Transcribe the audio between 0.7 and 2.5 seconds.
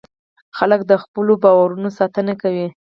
د خپلو باورونو ساتنه